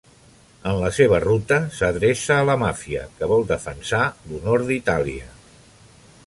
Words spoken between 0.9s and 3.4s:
seva ruta, s'adreça a la Màfia que